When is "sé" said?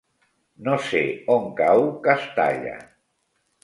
0.85-1.03